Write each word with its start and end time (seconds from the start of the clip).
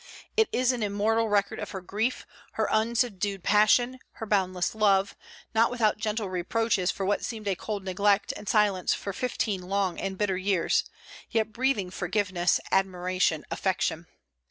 It 0.35 0.49
is 0.51 0.71
an 0.71 0.81
immortal 0.81 1.27
record 1.29 1.59
of 1.59 1.69
her 1.69 1.79
grief, 1.79 2.25
her 2.53 2.67
unsubdued 2.71 3.43
passion, 3.43 3.99
her 4.13 4.25
boundless 4.25 4.73
love, 4.73 5.15
not 5.53 5.69
without 5.69 5.99
gentle 5.99 6.27
reproaches 6.27 6.89
for 6.89 7.05
what 7.05 7.23
seemed 7.23 7.47
a 7.47 7.55
cold 7.55 7.83
neglect 7.83 8.33
and 8.35 8.49
silence 8.49 8.95
for 8.95 9.13
fifteen 9.13 9.61
long 9.61 9.99
and 9.99 10.17
bitter 10.17 10.39
years, 10.39 10.85
yet 11.29 11.53
breathing 11.53 11.91
forgiveness, 11.91 12.59
admiration, 12.71 13.45
affection. 13.51 14.07